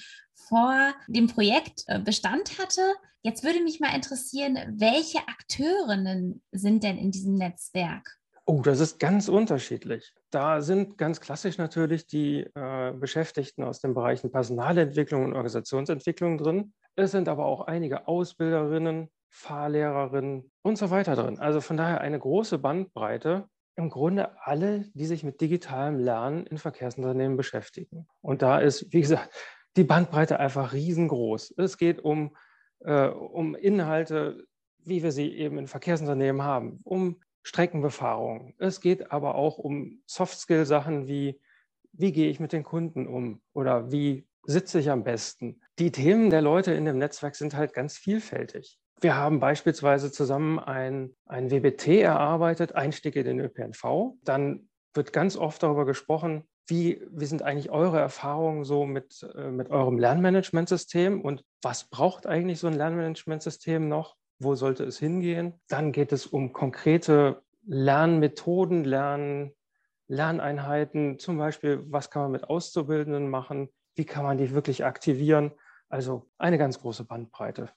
vor 0.48 0.94
dem 1.08 1.28
Projekt 1.28 1.84
äh, 1.88 2.00
Bestand 2.00 2.60
hatte. 2.60 2.82
Jetzt 3.22 3.44
würde 3.44 3.62
mich 3.62 3.80
mal 3.80 3.94
interessieren, 3.94 4.58
welche 4.78 5.20
Akteurinnen 5.28 6.42
sind 6.52 6.84
denn 6.84 6.98
in 6.98 7.12
diesem 7.12 7.36
Netzwerk? 7.36 8.18
Oh, 8.46 8.62
das 8.64 8.80
ist 8.80 9.00
ganz 9.00 9.28
unterschiedlich. 9.28 10.12
Da 10.32 10.62
sind 10.62 10.98
ganz 10.98 11.22
klassisch 11.22 11.60
natürlich 11.60 12.08
die 12.08 12.48
äh, 12.56 12.94
Beschäftigten 12.94 13.64
aus 13.64 13.80
den 13.80 13.94
Bereichen 13.94 14.32
Personalentwicklung 14.32 15.26
und 15.26 15.34
Organisationsentwicklung 15.34 16.40
drin. 16.40 16.74
Es 16.96 17.12
sind 17.12 17.30
aber 17.30 17.46
auch 17.46 17.62
einige 17.62 18.08
Ausbilderinnen, 18.08 19.10
Fahrlehrerinnen 19.30 20.52
und 20.64 20.78
so 20.78 20.90
weiter 20.90 21.16
drin. 21.16 21.38
Also 21.38 21.62
von 21.62 21.78
daher 21.78 22.02
eine 22.02 22.18
große 22.18 22.58
Bandbreite. 22.58 23.48
Im 23.76 23.90
Grunde 23.90 24.32
alle, 24.44 24.86
die 24.94 25.06
sich 25.06 25.24
mit 25.24 25.40
digitalem 25.42 26.00
Lernen 26.00 26.48
in 26.48 26.58
Verkehrsunternehmen 26.58 27.38
beschäftigen. 27.38 28.08
Und 28.22 28.42
da 28.42 28.60
ist, 28.60 28.92
wie 28.92 29.02
gesagt, 29.02 29.30
die 29.80 29.86
Bandbreite 29.86 30.40
einfach 30.42 30.74
riesengroß. 30.74 31.54
Es 31.58 31.78
geht 31.78 32.04
um, 32.04 32.36
äh, 32.82 33.08
um 33.08 33.56
Inhalte, 33.56 34.46
wie 34.84 35.04
wir 35.04 35.14
sie 35.14 35.32
eben 35.38 35.58
in 35.58 35.68
Verkehrsunternehmen 35.68 36.44
haben, 36.44 36.82
um 36.84 37.22
Streckenbefahrung. 37.44 38.56
Es 38.58 38.82
geht 38.82 39.14
aber 39.14 39.36
auch 39.36 39.58
um 39.58 40.02
Soft-Skill-Sachen 40.06 41.08
wie, 41.08 41.40
wie 41.94 42.12
gehe 42.12 42.30
ich 42.30 42.42
mit 42.42 42.52
den 42.52 42.64
Kunden 42.64 43.08
um 43.08 43.42
oder 43.54 43.90
wie 43.90 44.28
sitze 44.44 44.80
ich 44.80 44.90
am 44.90 45.06
besten. 45.06 45.62
Die 45.80 45.94
Themen 45.94 46.30
der 46.30 46.42
Leute 46.42 46.74
in 46.74 46.84
dem 46.84 46.98
Netzwerk 46.98 47.38
sind 47.38 47.56
halt 47.56 47.74
ganz 47.74 47.98
vielfältig. 47.98 48.80
Wir 49.00 49.16
haben 49.16 49.40
beispielsweise 49.40 50.12
zusammen 50.12 50.60
ein, 50.60 51.16
ein 51.26 51.52
WBT 51.52 52.02
erarbeitet, 52.02 52.76
Einstieg 52.76 53.16
in 53.16 53.24
den 53.24 53.40
ÖPNV. 53.40 54.16
Dann 54.24 54.68
wird 54.94 55.14
ganz 55.14 55.38
oft 55.38 55.64
darüber 55.64 55.86
gesprochen, 55.86 56.49
wie, 56.70 57.02
wie 57.12 57.26
sind 57.26 57.42
eigentlich 57.42 57.72
eure 57.72 58.00
Erfahrungen 58.00 58.64
so 58.64 58.86
mit, 58.86 59.28
äh, 59.36 59.52
mit 59.52 59.70
eurem 59.70 59.98
Lernmanagementsystem 59.98 61.22
und 61.22 61.44
was 61.62 61.90
braucht 61.90 62.28
eigentlich 62.28 62.60
so 62.60 62.68
ein 62.68 62.74
Lernmanagementsystem 62.74 63.88
noch? 63.88 64.16
wo 64.40 64.56
sollte 64.56 64.86
es 64.86 64.98
hingehen. 64.98 65.54
Dann 65.68 65.92
geht 65.92 66.12
es 66.12 66.26
um 66.26 66.54
konkrete 66.54 67.44
Lernmethoden, 67.66 68.84
Lern, 68.84 69.52
Lerneinheiten, 70.08 71.20
zum 71.20 71.38
Beispiel, 71.38 71.84
was 71.88 72.10
kann 72.10 72.24
man 72.24 72.32
mit 72.32 72.46
Auszubildenden 72.46 73.30
machen, 73.30 73.70
wie 73.96 74.06
kann 74.06 74.24
man 74.24 74.38
die 74.38 74.52
wirklich 74.52 74.86
aktivieren. 74.86 75.52
Also 75.90 76.30
eine 76.38 76.58
ganz 76.58 76.80
große 76.80 77.04
Bandbreite. 77.04 77.70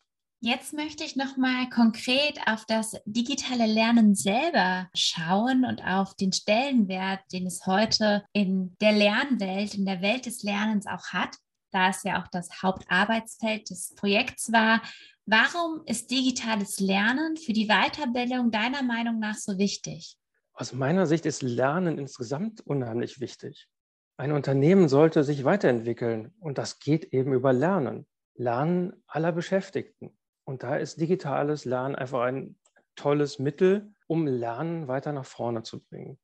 Jetzt 0.45 0.73
möchte 0.73 1.05
ich 1.05 1.15
noch 1.15 1.37
mal 1.37 1.71
konkret 1.71 2.37
auf 2.49 2.65
das 2.67 2.97
digitale 3.05 3.65
Lernen 3.65 4.17
selber 4.17 4.89
schauen 4.93 5.65
und 5.65 5.85
auf 5.85 6.17
den 6.17 6.33
Stellenwert, 6.33 7.21
den 7.33 7.47
es 7.47 7.65
heute 7.65 8.25
in 8.33 8.77
der 8.81 8.91
Lernwelt, 8.91 9.75
in 9.75 9.87
der 9.87 10.03
Welt 10.03 10.27
des 10.27 10.43
Lernens 10.43 10.89
auch 10.89 11.13
hat, 11.13 11.37
da 11.71 11.91
es 11.91 12.03
ja 12.03 12.21
auch 12.21 12.27
das 12.27 12.61
Hauptarbeitsfeld 12.61 13.71
des 13.71 13.95
Projekts 13.95 14.51
war. 14.51 14.83
Warum 15.27 15.83
ist 15.87 16.11
digitales 16.11 16.81
Lernen 16.81 17.37
für 17.37 17.53
die 17.53 17.69
Weiterbildung 17.69 18.51
deiner 18.51 18.83
Meinung 18.83 19.21
nach 19.21 19.37
so 19.37 19.59
wichtig? 19.59 20.17
Aus 20.55 20.73
meiner 20.73 21.07
Sicht 21.07 21.25
ist 21.25 21.43
Lernen 21.43 21.99
insgesamt 21.99 22.63
unheimlich 22.63 23.21
wichtig. 23.21 23.69
Ein 24.17 24.33
Unternehmen 24.33 24.89
sollte 24.89 25.23
sich 25.23 25.45
weiterentwickeln 25.45 26.35
und 26.41 26.59
das 26.59 26.81
geht 26.81 27.13
eben 27.15 27.33
über 27.33 27.53
Lernen. 27.53 28.09
Lernen 28.35 29.05
aller 29.07 29.31
Beschäftigten. 29.31 30.19
Und 30.53 30.63
da 30.63 30.77
ist 30.77 31.01
digitales 31.01 31.65
Lernen 31.65 31.95
einfach 31.95 32.21
ein 32.21 32.57
tolles 32.95 33.39
Mittel, 33.39 33.95
um 34.07 34.27
Lernen 34.27 34.87
weiter 34.87 35.11
nach 35.15 35.25
vorne 35.25 35.63
zu 35.63 35.83
bringen. 35.83 36.19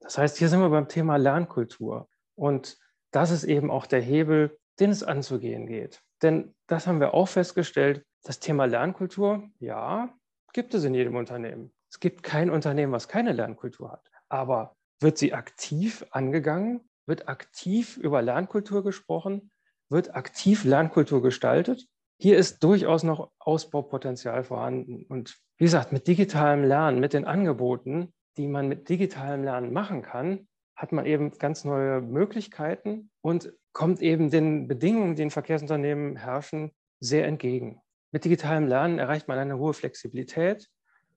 Das 0.00 0.18
heißt, 0.18 0.36
hier 0.36 0.48
sind 0.48 0.58
wir 0.58 0.68
beim 0.68 0.88
Thema 0.88 1.14
Lernkultur. 1.14 2.08
Und 2.34 2.76
das 3.12 3.30
ist 3.30 3.44
eben 3.44 3.70
auch 3.70 3.86
der 3.86 4.00
Hebel, 4.00 4.58
den 4.80 4.90
es 4.90 5.04
anzugehen 5.04 5.68
geht. 5.68 6.02
Denn 6.22 6.56
das 6.66 6.88
haben 6.88 6.98
wir 6.98 7.14
auch 7.14 7.28
festgestellt, 7.28 8.04
das 8.24 8.40
Thema 8.40 8.64
Lernkultur, 8.64 9.48
ja, 9.60 10.12
gibt 10.52 10.74
es 10.74 10.82
in 10.82 10.94
jedem 10.94 11.14
Unternehmen. 11.14 11.72
Es 11.88 12.00
gibt 12.00 12.24
kein 12.24 12.50
Unternehmen, 12.50 12.92
was 12.92 13.06
keine 13.06 13.32
Lernkultur 13.32 13.92
hat. 13.92 14.10
Aber 14.28 14.74
wird 14.98 15.18
sie 15.18 15.34
aktiv 15.34 16.04
angegangen? 16.10 16.80
Wird 17.06 17.28
aktiv 17.28 17.96
über 17.96 18.22
Lernkultur 18.22 18.82
gesprochen? 18.82 19.52
Wird 19.88 20.16
aktiv 20.16 20.64
Lernkultur 20.64 21.22
gestaltet? 21.22 21.86
Hier 22.20 22.36
ist 22.36 22.64
durchaus 22.64 23.04
noch 23.04 23.30
Ausbaupotenzial 23.38 24.42
vorhanden. 24.42 25.04
Und 25.08 25.38
wie 25.56 25.64
gesagt, 25.64 25.92
mit 25.92 26.08
digitalem 26.08 26.64
Lernen, 26.64 27.00
mit 27.00 27.12
den 27.12 27.24
Angeboten, 27.24 28.12
die 28.36 28.48
man 28.48 28.68
mit 28.68 28.88
digitalem 28.88 29.44
Lernen 29.44 29.72
machen 29.72 30.02
kann, 30.02 30.48
hat 30.76 30.92
man 30.92 31.06
eben 31.06 31.30
ganz 31.38 31.64
neue 31.64 32.00
Möglichkeiten 32.00 33.10
und 33.20 33.52
kommt 33.72 34.00
eben 34.00 34.30
den 34.30 34.68
Bedingungen, 34.68 35.14
die 35.14 35.22
in 35.22 35.30
Verkehrsunternehmen 35.30 36.16
herrschen, 36.16 36.72
sehr 37.00 37.26
entgegen. 37.26 37.80
Mit 38.10 38.24
digitalem 38.24 38.66
Lernen 38.66 38.98
erreicht 38.98 39.28
man 39.28 39.38
eine 39.38 39.58
hohe 39.58 39.74
Flexibilität. 39.74 40.68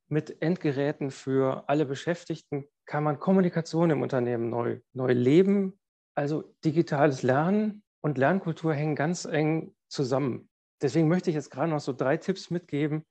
Mit 0.07 0.41
Endgeräten 0.41 1.09
für 1.09 1.67
alle 1.67 1.85
Beschäftigten 1.85 2.65
kann 2.85 3.03
man 3.03 3.19
Kommunikation 3.19 3.89
im 3.89 4.01
Unternehmen 4.01 4.49
neu, 4.49 4.81
neu 4.93 5.13
leben. 5.13 5.79
Also 6.15 6.43
digitales 6.65 7.23
Lernen 7.23 7.83
und 8.01 8.17
Lernkultur 8.17 8.73
hängen 8.73 8.95
ganz 8.95 9.25
eng 9.25 9.73
zusammen 9.87 10.50
deswegen 10.81 11.07
möchte 11.07 11.29
ich 11.29 11.35
jetzt 11.35 11.51
gerade 11.51 11.69
noch 11.69 11.79
so 11.79 11.93
drei 11.93 12.17
Tipps 12.17 12.49
mitgeben. 12.49 13.05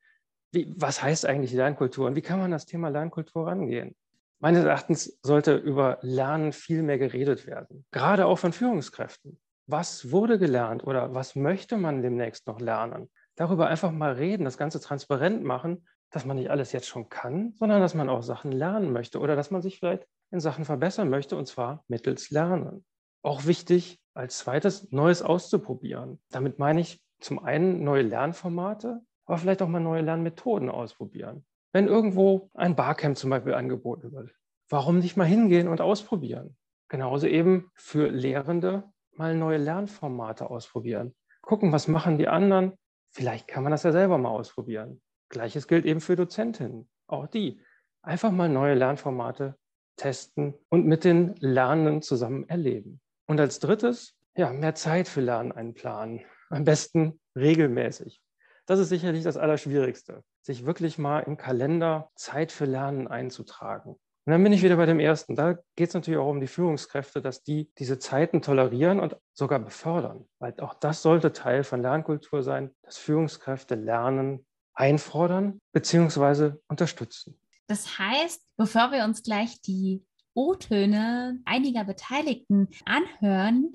Wie, 0.53 0.73
was 0.77 1.03
heißt 1.03 1.27
eigentlich 1.27 1.53
Lernkultur 1.53 2.07
und 2.07 2.17
wie 2.17 2.23
kann 2.23 2.41
man 2.41 2.51
das 2.51 2.67
Thema 2.67 2.89
Lernkultur 2.89 3.47
rangehen? 3.47 3.95
Meines 4.41 4.65
Erachtens 4.65 5.19
sollte 5.23 5.55
über 5.55 5.99
Lernen 6.01 6.53
viel 6.53 6.83
mehr 6.83 6.99
geredet 6.99 7.47
werden, 7.47 7.85
gerade 7.91 8.27
auch 8.27 8.39
von 8.39 8.53
Führungskräften. 8.53 9.39
Was 9.67 10.11
wurde 10.11 10.39
gelernt 10.39 10.83
oder 10.85 11.15
was 11.15 11.37
möchte 11.37 11.77
man 11.77 12.03
demnächst 12.03 12.47
noch 12.47 12.59
lernen? 12.59 13.11
Darüber 13.37 13.69
einfach 13.69 13.93
mal 13.93 14.13
reden, 14.13 14.45
das 14.45 14.59
Ganze 14.59 14.81
transparent 14.81 15.45
machen, 15.45 15.87
dass 16.11 16.25
man 16.25 16.37
nicht 16.37 16.51
alles 16.51 16.73
jetzt 16.73 16.89
schon 16.89 17.09
kann, 17.09 17.53
sondern 17.57 17.81
dass 17.81 17.95
man 17.95 18.09
auch 18.09 18.23
Sachen 18.23 18.51
lernen 18.51 18.93
möchte 18.93 19.21
oder 19.21 19.37
dass 19.37 19.51
man 19.51 19.63
sich 19.63 19.79
vielleicht 19.79 20.07
in 20.31 20.41
Sachen 20.41 20.65
verbessern 20.65 21.09
möchte 21.09 21.37
und 21.37 21.47
zwar 21.47 21.85
mittels 21.87 22.31
Lernen. 22.31 22.85
Auch 23.23 23.47
wichtig, 23.47 24.01
als 24.15 24.39
zweites 24.39 24.91
Neues 24.91 25.23
auszuprobieren. 25.23 26.21
Damit 26.31 26.59
meine 26.59 26.81
ich 26.81 27.01
zum 27.21 27.39
einen 27.39 27.85
neue 27.85 28.03
Lernformate, 28.03 29.01
aber 29.27 29.39
vielleicht 29.39 29.63
auch 29.63 29.69
mal 29.69 29.81
neue 29.81 30.03
Lernmethoden 30.03 30.69
ausprobieren. 30.69 31.45
Wenn 31.73 31.87
irgendwo 31.87 32.51
ein 32.55 32.75
Barcamp 32.75 33.17
zum 33.17 33.31
Beispiel 33.31 33.55
angeboten 33.55 34.13
wird, 34.13 34.35
warum 34.69 34.99
nicht 34.99 35.17
mal 35.17 35.25
hingehen 35.25 35.69
und 35.69 35.81
ausprobieren? 35.81 36.57
Genauso 36.89 37.27
eben 37.29 37.71
für 37.75 38.09
Lehrende 38.09 38.85
mal 39.13 39.35
neue 39.37 39.59
Lernformate 39.59 40.51
ausprobieren. 40.51 41.15
Gucken, 41.43 41.73
was 41.73 41.87
machen 41.87 42.19
die 42.19 42.29
anderen. 42.29 42.73
Vielleicht 43.11 43.47
kann 43.47 43.63
man 43.63 43.71
das 43.71 43.85
ja 43.85 43.93
selber 43.93 44.19
mal 44.19 44.31
ausprobieren. 44.31 45.01
Gleiches 45.29 45.69
gilt 45.69 45.85
eben 45.85 46.01
für 46.01 46.17
Dozentinnen. 46.17 46.89
Auch 47.07 47.27
die. 47.27 47.61
Einfach 48.03 48.33
mal 48.33 48.49
neue 48.49 48.75
Lernformate 48.75 49.57
testen 49.97 50.55
und 50.69 50.87
mit 50.87 51.05
den 51.05 51.35
Lernenden 51.39 52.03
zusammen 52.03 52.49
erleben. 52.49 53.01
Und 53.27 53.39
als 53.39 53.61
drittes, 53.61 54.19
ja, 54.35 54.53
mehr 54.53 54.75
Zeit 54.75 55.07
für 55.07 55.21
Lernen 55.21 55.53
einplanen. 55.53 56.23
Am 56.51 56.65
besten 56.65 57.21
regelmäßig. 57.37 58.21
Das 58.67 58.79
ist 58.79 58.89
sicherlich 58.89 59.25
das 59.25 59.37
Allerschwierigste, 59.37 60.23
sich 60.43 60.67
wirklich 60.67 60.99
mal 60.99 61.21
im 61.21 61.37
Kalender 61.37 62.11
Zeit 62.15 62.53
für 62.53 62.67
Lernen 62.67 63.09
einzutragen. 63.09 63.97
Und 64.27 64.33
dann 64.33 64.45
bin 64.45 64.53
ich 64.53 64.63
wieder 64.63 64.77
bei 64.77 64.87
dem 64.87 65.01
ersten. 65.01 65.35
Da 65.35 65.59
geht 65.77 65.89
es 65.89 65.95
natürlich 65.95 66.19
auch 66.19 66.29
um 66.29 66.41
die 66.41 66.47
Führungskräfte, 66.47 67.23
dass 67.23 67.43
die 67.43 67.71
diese 67.79 67.99
Zeiten 67.99 68.43
tolerieren 68.43 69.01
und 69.01 69.17
sogar 69.33 69.59
befördern. 69.59 70.29
Weil 70.39 70.55
auch 70.61 70.75
das 70.75 71.03
sollte 71.03 71.33
Teil 71.33 71.65
von 71.65 71.81
Lernkultur 71.81 72.43
sein, 72.43 72.71
dass 72.83 72.99
Führungskräfte 72.99 73.75
Lernen 73.77 74.47
einfordern 74.75 75.61
bzw. 75.73 76.53
unterstützen. 76.69 77.41
Das 77.67 77.99
heißt, 77.99 78.57
bevor 78.57 78.93
wir 78.93 79.05
uns 79.05 79.23
gleich 79.23 79.61
die 79.63 80.05
O-Töne 80.35 81.41
einiger 81.45 81.85
Beteiligten 81.85 82.69
anhören, 82.85 83.73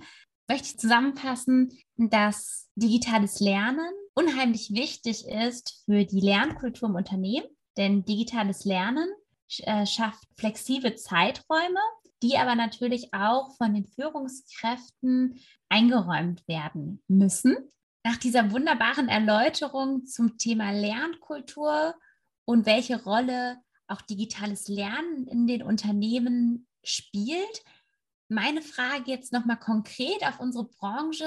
möchte 0.48 0.68
ich 0.68 0.80
zusammenfassen, 0.80 1.78
dass 1.98 2.70
digitales 2.75 3.40
Lernen 3.40 3.92
unheimlich 4.14 4.74
wichtig 4.74 5.28
ist 5.28 5.84
für 5.86 6.06
die 6.06 6.22
Lernkultur 6.22 6.90
im 6.90 6.96
Unternehmen, 6.96 7.48
denn 7.78 8.06
digitales 8.06 8.66
Lernen 8.66 9.08
äh, 9.60 9.86
schafft 9.86 10.28
flexible 10.38 10.96
Zeiträume, 10.96 11.80
die 12.24 12.38
aber 12.38 12.56
natürlich 12.56 13.14
auch 13.14 13.56
von 13.58 13.74
den 13.74 13.86
Führungskräften 13.86 15.40
eingeräumt 15.70 16.48
werden 16.48 17.04
müssen. 17.08 17.58
Nach 18.04 18.18
dieser 18.18 18.52
wunderbaren 18.52 19.10
Erläuterung 19.10 20.06
zum 20.06 20.38
Thema 20.38 20.72
Lernkultur 20.72 21.96
und 22.46 22.66
welche 22.66 23.04
Rolle 23.04 23.58
auch 23.88 24.02
digitales 24.02 24.68
Lernen 24.68 25.28
in 25.28 25.48
den 25.48 25.64
Unternehmen 25.64 26.68
spielt, 26.84 27.64
meine 28.27 28.62
Frage 28.62 29.12
jetzt 29.12 29.34
nochmal 29.34 29.60
konkret 29.60 30.25
auf 30.25 30.39
unsere 30.39 30.65
Branche. 30.65 31.25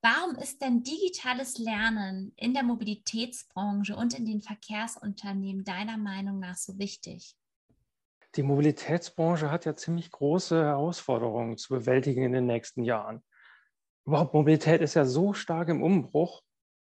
Warum 0.00 0.36
ist 0.36 0.62
denn 0.62 0.82
digitales 0.82 1.58
Lernen 1.58 2.32
in 2.36 2.54
der 2.54 2.62
Mobilitätsbranche 2.62 3.96
und 3.96 4.16
in 4.16 4.26
den 4.26 4.40
Verkehrsunternehmen 4.40 5.64
deiner 5.64 5.96
Meinung 5.96 6.38
nach 6.38 6.56
so 6.56 6.78
wichtig? 6.78 7.36
Die 8.36 8.42
Mobilitätsbranche 8.42 9.50
hat 9.50 9.64
ja 9.64 9.74
ziemlich 9.74 10.10
große 10.12 10.62
Herausforderungen 10.62 11.56
zu 11.56 11.74
bewältigen 11.74 12.22
in 12.22 12.32
den 12.32 12.46
nächsten 12.46 12.84
Jahren. 12.84 13.22
Überhaupt 14.04 14.34
Mobilität 14.34 14.80
ist 14.80 14.94
ja 14.94 15.04
so 15.04 15.32
stark 15.32 15.68
im 15.68 15.82
Umbruch. 15.82 16.42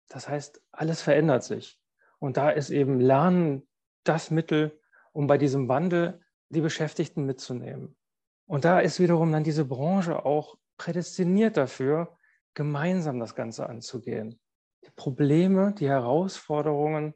Das 0.07 0.27
heißt, 0.27 0.61
alles 0.71 1.01
verändert 1.01 1.43
sich. 1.43 1.79
Und 2.19 2.37
da 2.37 2.51
ist 2.51 2.69
eben 2.69 2.99
Lernen 2.99 3.67
das 4.03 4.29
Mittel, 4.29 4.79
um 5.11 5.25
bei 5.25 5.37
diesem 5.37 5.67
Wandel 5.67 6.21
die 6.49 6.61
Beschäftigten 6.61 7.25
mitzunehmen. 7.25 7.97
Und 8.51 8.65
da 8.65 8.81
ist 8.81 8.99
wiederum 8.99 9.31
dann 9.31 9.45
diese 9.45 9.63
Branche 9.63 10.25
auch 10.25 10.57
prädestiniert 10.75 11.55
dafür, 11.55 12.17
gemeinsam 12.53 13.17
das 13.17 13.33
Ganze 13.33 13.69
anzugehen. 13.69 14.41
Die 14.83 14.91
Probleme, 14.97 15.73
die 15.73 15.87
Herausforderungen, 15.87 17.13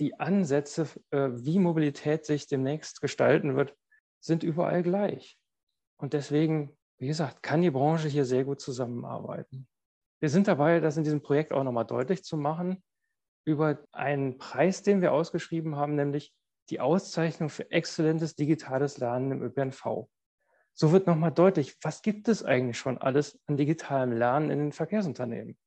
die 0.00 0.18
Ansätze, 0.18 0.88
äh, 1.10 1.28
wie 1.34 1.60
Mobilität 1.60 2.26
sich 2.26 2.48
demnächst 2.48 3.00
gestalten 3.00 3.54
wird, 3.54 3.76
sind 4.18 4.42
überall 4.42 4.82
gleich. 4.82 5.38
Und 5.98 6.14
deswegen, 6.14 6.76
wie 6.98 7.06
gesagt, 7.06 7.44
kann 7.44 7.62
die 7.62 7.70
Branche 7.70 8.08
hier 8.08 8.24
sehr 8.24 8.42
gut 8.42 8.60
zusammenarbeiten. 8.60 9.68
Wir 10.18 10.30
sind 10.30 10.48
dabei, 10.48 10.80
das 10.80 10.96
in 10.96 11.04
diesem 11.04 11.22
Projekt 11.22 11.52
auch 11.52 11.62
nochmal 11.62 11.86
deutlich 11.86 12.24
zu 12.24 12.36
machen, 12.36 12.82
über 13.44 13.84
einen 13.92 14.36
Preis, 14.36 14.82
den 14.82 15.00
wir 15.00 15.12
ausgeschrieben 15.12 15.76
haben, 15.76 15.94
nämlich 15.94 16.34
die 16.70 16.80
Auszeichnung 16.80 17.50
für 17.50 17.70
exzellentes 17.70 18.34
digitales 18.34 18.98
Lernen 18.98 19.30
im 19.30 19.42
ÖPNV. 19.42 20.08
So 20.80 20.92
wird 20.92 21.06
nochmal 21.06 21.30
deutlich, 21.30 21.76
was 21.82 22.00
gibt 22.00 22.26
es 22.26 22.42
eigentlich 22.42 22.78
schon 22.78 22.96
alles 22.96 23.38
an 23.46 23.58
digitalem 23.58 24.12
Lernen 24.12 24.48
in 24.48 24.58
den 24.58 24.72
Verkehrsunternehmen? 24.72 25.58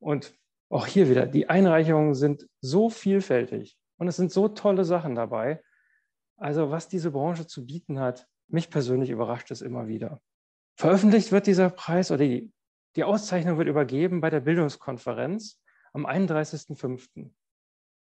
Und 0.00 0.36
auch 0.68 0.88
hier 0.88 1.08
wieder, 1.08 1.26
die 1.26 1.48
Einreichungen 1.48 2.16
sind 2.16 2.48
so 2.60 2.90
vielfältig 2.90 3.78
und 3.98 4.08
es 4.08 4.16
sind 4.16 4.32
so 4.32 4.48
tolle 4.48 4.84
Sachen 4.84 5.14
dabei. 5.14 5.62
Also 6.38 6.72
was 6.72 6.88
diese 6.88 7.12
Branche 7.12 7.46
zu 7.46 7.66
bieten 7.66 8.00
hat, 8.00 8.26
mich 8.48 8.68
persönlich 8.68 9.10
überrascht 9.10 9.52
es 9.52 9.62
immer 9.62 9.86
wieder. 9.86 10.20
Veröffentlicht 10.76 11.30
wird 11.30 11.46
dieser 11.46 11.70
Preis 11.70 12.10
oder 12.10 12.24
die, 12.24 12.52
die 12.96 13.04
Auszeichnung 13.04 13.58
wird 13.58 13.68
übergeben 13.68 14.20
bei 14.20 14.28
der 14.28 14.40
Bildungskonferenz 14.40 15.62
am 15.92 16.04
31.05. 16.04 17.30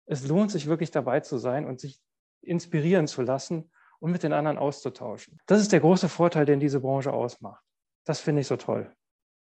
Es 0.06 0.28
lohnt 0.28 0.52
sich 0.52 0.66
wirklich 0.66 0.92
dabei 0.92 1.18
zu 1.18 1.36
sein 1.36 1.66
und 1.66 1.80
sich 1.80 2.00
inspirieren 2.42 3.08
zu 3.08 3.22
lassen 3.22 3.72
und 4.00 4.10
mit 4.12 4.22
den 4.22 4.32
anderen 4.32 4.58
auszutauschen. 4.58 5.38
Das 5.46 5.60
ist 5.60 5.72
der 5.72 5.80
große 5.80 6.08
Vorteil, 6.08 6.44
den 6.46 6.60
diese 6.60 6.80
Branche 6.80 7.12
ausmacht. 7.12 7.62
Das 8.04 8.20
finde 8.20 8.42
ich 8.42 8.46
so 8.46 8.56
toll. 8.56 8.94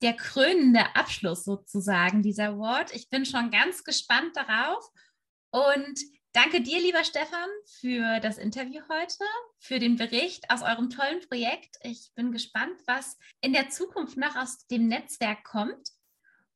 der 0.02 0.14
krönende 0.14 0.96
Abschluss 0.96 1.44
sozusagen 1.44 2.22
dieser 2.22 2.48
Award. 2.48 2.94
Ich 2.94 3.10
bin 3.10 3.26
schon 3.26 3.50
ganz 3.50 3.84
gespannt 3.84 4.34
darauf 4.34 4.88
und 5.50 6.00
danke 6.32 6.62
dir, 6.62 6.80
lieber 6.80 7.04
Stefan, 7.04 7.48
für 7.80 8.20
das 8.20 8.38
Interview 8.38 8.80
heute, 8.88 9.24
für 9.58 9.78
den 9.78 9.96
Bericht 9.96 10.50
aus 10.50 10.62
eurem 10.62 10.88
tollen 10.88 11.20
Projekt. 11.28 11.76
Ich 11.82 12.12
bin 12.14 12.32
gespannt, 12.32 12.80
was 12.86 13.18
in 13.42 13.52
der 13.52 13.68
Zukunft 13.68 14.16
noch 14.16 14.36
aus 14.36 14.66
dem 14.68 14.88
Netzwerk 14.88 15.44
kommt. 15.44 15.90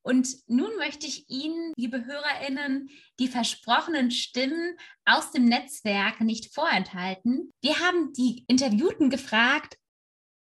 Und 0.04 0.36
nun 0.48 0.76
möchte 0.76 1.06
ich 1.06 1.30
Ihnen, 1.30 1.72
liebe 1.76 2.04
Hörerinnen, 2.04 2.90
die 3.18 3.26
versprochenen 3.26 4.10
Stimmen 4.10 4.76
aus 5.06 5.32
dem 5.32 5.46
Netzwerk 5.46 6.20
nicht 6.20 6.54
vorenthalten. 6.54 7.50
Wir 7.62 7.80
haben 7.80 8.12
die 8.12 8.44
Interviewten 8.46 9.08
gefragt, 9.08 9.78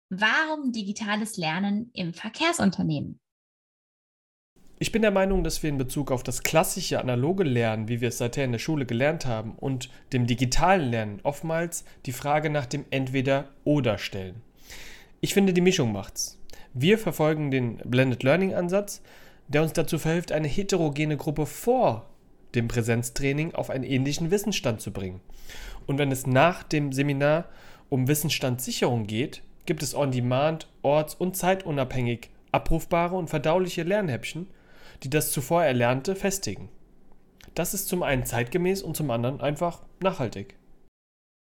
warum 0.09 0.71
digitales 0.71 1.37
Lernen 1.37 1.91
im 1.93 2.15
Verkehrsunternehmen? 2.15 3.19
Ich 4.79 4.91
bin 4.91 5.03
der 5.03 5.11
Meinung, 5.11 5.43
dass 5.43 5.61
wir 5.61 5.69
in 5.69 5.77
Bezug 5.77 6.09
auf 6.09 6.23
das 6.23 6.41
klassische 6.41 6.99
analoge 6.99 7.43
Lernen, 7.43 7.87
wie 7.87 8.01
wir 8.01 8.07
es 8.07 8.17
seither 8.17 8.45
in 8.45 8.53
der 8.53 8.57
Schule 8.57 8.87
gelernt 8.87 9.27
haben, 9.27 9.53
und 9.59 9.91
dem 10.11 10.25
digitalen 10.25 10.89
Lernen 10.89 11.19
oftmals 11.21 11.85
die 12.07 12.13
Frage 12.13 12.49
nach 12.49 12.65
dem 12.65 12.85
Entweder-Oder 12.89 13.99
stellen. 13.99 14.41
Ich 15.19 15.35
finde, 15.35 15.53
die 15.53 15.61
Mischung 15.61 15.91
macht's. 15.91 16.39
Wir 16.73 16.97
verfolgen 16.97 17.51
den 17.51 17.77
Blended 17.85 18.23
Learning 18.23 18.55
Ansatz, 18.55 19.03
der 19.53 19.63
uns 19.63 19.73
dazu 19.73 19.99
verhilft, 19.99 20.31
eine 20.31 20.47
heterogene 20.47 21.17
Gruppe 21.17 21.45
vor 21.45 22.07
dem 22.55 22.67
Präsenztraining 22.67 23.53
auf 23.53 23.69
einen 23.69 23.83
ähnlichen 23.83 24.31
Wissensstand 24.31 24.81
zu 24.81 24.91
bringen. 24.91 25.21
Und 25.87 25.97
wenn 25.97 26.11
es 26.11 26.27
nach 26.27 26.63
dem 26.63 26.91
Seminar 26.91 27.45
um 27.89 28.07
Wissensstandssicherung 28.07 29.07
geht, 29.07 29.41
gibt 29.65 29.83
es 29.83 29.95
on-demand, 29.95 30.67
orts- 30.81 31.15
und 31.15 31.35
zeitunabhängig 31.35 32.29
abrufbare 32.51 33.15
und 33.15 33.29
verdauliche 33.29 33.83
Lernhäppchen, 33.83 34.47
die 35.03 35.09
das 35.09 35.31
zuvor 35.31 35.63
Erlernte 35.63 36.15
festigen. 36.15 36.69
Das 37.55 37.73
ist 37.73 37.87
zum 37.87 38.03
einen 38.03 38.25
zeitgemäß 38.25 38.81
und 38.81 38.95
zum 38.95 39.11
anderen 39.11 39.41
einfach 39.41 39.81
nachhaltig. 40.01 40.55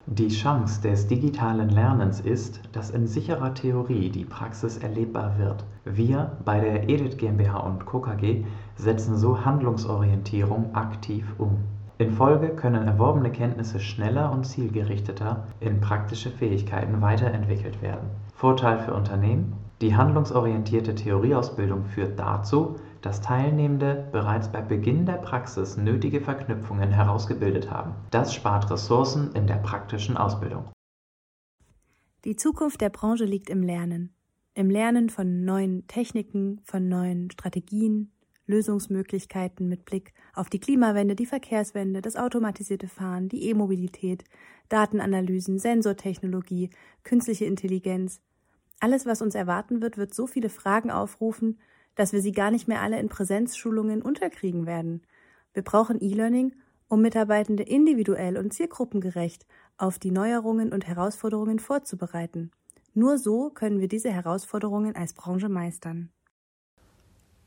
Die 0.07 0.27
Chance 0.27 0.81
des 0.81 1.07
digitalen 1.07 1.69
Lernens 1.69 2.19
ist, 2.19 2.59
dass 2.73 2.89
in 2.89 3.07
sicherer 3.07 3.53
Theorie 3.53 4.09
die 4.09 4.25
Praxis 4.25 4.77
erlebbar 4.77 5.37
wird. 5.37 5.63
Wir 5.85 6.33
bei 6.43 6.59
der 6.59 6.89
EDIT 6.89 7.17
GmbH 7.17 7.59
und 7.59 7.85
Co. 7.85 8.01
KG 8.01 8.43
setzen 8.75 9.15
so 9.15 9.45
Handlungsorientierung 9.45 10.75
aktiv 10.75 11.25
um. 11.37 11.59
In 11.99 12.11
Folge 12.11 12.49
können 12.49 12.85
erworbene 12.85 13.31
Kenntnisse 13.31 13.79
schneller 13.79 14.29
und 14.33 14.45
zielgerichteter 14.45 15.45
in 15.61 15.79
praktische 15.79 16.31
Fähigkeiten 16.31 17.01
weiterentwickelt 17.01 17.81
werden. 17.81 18.09
Vorteil 18.35 18.79
für 18.79 18.93
Unternehmen: 18.93 19.53
Die 19.79 19.95
handlungsorientierte 19.95 20.95
Theorieausbildung 20.95 21.85
führt 21.85 22.19
dazu 22.19 22.75
dass 23.03 23.21
Teilnehmende 23.21 24.07
bereits 24.11 24.51
bei 24.51 24.61
Beginn 24.61 25.05
der 25.05 25.17
Praxis 25.17 25.77
nötige 25.77 26.21
Verknüpfungen 26.21 26.89
herausgebildet 26.89 27.69
haben. 27.69 27.95
Das 28.11 28.33
spart 28.33 28.71
Ressourcen 28.71 29.33
in 29.33 29.45
der 29.45 29.57
praktischen 29.57 30.17
Ausbildung. 30.17 30.71
Die 32.23 32.37
Zukunft 32.37 32.79
der 32.79 32.89
Branche 32.89 33.25
liegt 33.25 33.49
im 33.49 33.61
Lernen. 33.61 34.15
Im 34.55 34.69
Lernen 34.69 35.09
von 35.09 35.43
neuen 35.43 35.85
Techniken, 35.87 36.61
von 36.63 36.87
neuen 36.87 37.29
Strategien, 37.29 38.13
Lösungsmöglichkeiten 38.45 39.67
mit 39.67 39.83
Blick 39.83 40.13
auf 40.33 40.49
die 40.49 40.59
Klimawende, 40.59 41.15
die 41.15 41.25
Verkehrswende, 41.25 42.01
das 42.01 42.15
automatisierte 42.15 42.87
Fahren, 42.87 43.27
die 43.27 43.49
E-Mobilität, 43.49 44.23
Datenanalysen, 44.69 45.59
Sensortechnologie, 45.59 46.69
künstliche 47.03 47.45
Intelligenz. 47.45 48.21
Alles, 48.79 49.05
was 49.05 49.21
uns 49.21 49.35
erwarten 49.35 49.81
wird, 49.81 49.97
wird 49.97 50.13
so 50.13 50.27
viele 50.27 50.49
Fragen 50.49 50.91
aufrufen, 50.91 51.59
dass 51.95 52.13
wir 52.13 52.21
sie 52.21 52.31
gar 52.31 52.51
nicht 52.51 52.67
mehr 52.67 52.81
alle 52.81 52.99
in 52.99 53.09
Präsenzschulungen 53.09 54.01
unterkriegen 54.01 54.65
werden. 54.65 55.01
Wir 55.53 55.63
brauchen 55.63 56.01
E-Learning, 56.01 56.53
um 56.87 57.01
Mitarbeitende 57.01 57.63
individuell 57.63 58.37
und 58.37 58.53
zielgruppengerecht 58.53 59.45
auf 59.77 59.99
die 59.99 60.11
Neuerungen 60.11 60.71
und 60.71 60.87
Herausforderungen 60.87 61.59
vorzubereiten. 61.59 62.51
Nur 62.93 63.17
so 63.17 63.49
können 63.49 63.79
wir 63.79 63.87
diese 63.87 64.11
Herausforderungen 64.11 64.95
als 64.95 65.13
Branche 65.13 65.49
meistern. 65.49 66.09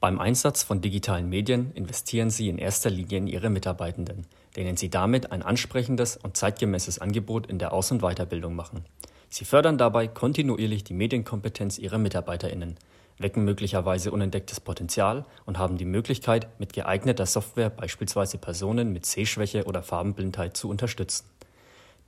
Beim 0.01 0.19
Einsatz 0.19 0.63
von 0.63 0.81
digitalen 0.81 1.29
Medien 1.29 1.73
investieren 1.73 2.31
Sie 2.31 2.49
in 2.49 2.59
erster 2.59 2.91
Linie 2.91 3.19
in 3.19 3.27
Ihre 3.27 3.49
Mitarbeitenden, 3.49 4.27
denen 4.55 4.77
Sie 4.77 4.91
damit 4.91 5.33
ein 5.33 5.43
ansprechendes 5.43 6.17
und 6.17 6.37
zeitgemäßes 6.37 6.99
Angebot 6.99 7.47
in 7.47 7.59
der 7.59 7.73
Aus- 7.73 7.91
und 7.93 8.03
Weiterbildung 8.03 8.55
machen. 8.55 8.85
Sie 9.29 9.45
fördern 9.45 9.79
dabei 9.79 10.07
kontinuierlich 10.07 10.85
die 10.85 10.95
Medienkompetenz 10.95 11.79
Ihrer 11.79 11.99
Mitarbeiterinnen, 11.99 12.77
wecken 13.19 13.45
möglicherweise 13.45 14.11
unentdecktes 14.11 14.61
Potenzial 14.61 15.25
und 15.45 15.59
haben 15.59 15.79
die 15.79 15.85
Möglichkeit, 15.85 16.49
mit 16.59 16.73
geeigneter 16.73 17.27
Software 17.27 17.71
beispielsweise 17.71 18.39
Personen 18.39 18.93
mit 18.93 19.07
Sehschwäche 19.07 19.65
oder 19.65 19.83
Farbenblindheit 19.83 20.57
zu 20.57 20.69
unterstützen. 20.69 21.27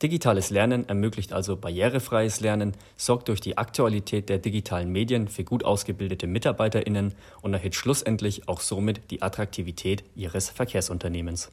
Digitales 0.02 0.50
Lernen 0.50 0.88
ermöglicht 0.88 1.32
also 1.32 1.56
barrierefreies 1.56 2.38
Lernen, 2.38 2.74
sorgt 2.96 3.28
durch 3.28 3.40
die 3.40 3.58
Aktualität 3.58 4.28
der 4.28 4.38
digitalen 4.38 4.92
Medien 4.92 5.26
für 5.26 5.42
gut 5.42 5.64
ausgebildete 5.64 6.28
Mitarbeiterinnen 6.28 7.14
und 7.42 7.54
erhöht 7.54 7.74
schlussendlich 7.74 8.48
auch 8.48 8.60
somit 8.60 9.10
die 9.10 9.22
Attraktivität 9.22 10.04
ihres 10.14 10.50
Verkehrsunternehmens. 10.50 11.50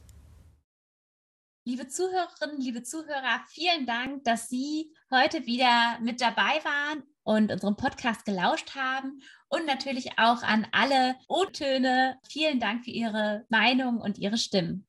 Liebe 1.64 1.88
Zuhörerinnen, 1.88 2.60
liebe 2.60 2.84
Zuhörer, 2.84 3.40
vielen 3.48 3.86
Dank, 3.86 4.22
dass 4.22 4.48
Sie 4.48 4.92
heute 5.10 5.44
wieder 5.46 5.98
mit 6.00 6.20
dabei 6.20 6.62
waren 6.62 7.02
und 7.26 7.52
unserem 7.52 7.76
Podcast 7.76 8.24
gelauscht 8.24 8.74
haben 8.76 9.20
und 9.48 9.66
natürlich 9.66 10.18
auch 10.18 10.42
an 10.42 10.66
alle 10.72 11.16
O-Töne. 11.28 12.16
Vielen 12.28 12.58
Dank 12.60 12.84
für 12.84 12.92
Ihre 12.92 13.44
Meinung 13.48 14.00
und 14.00 14.18
Ihre 14.18 14.38
Stimmen. 14.38 14.86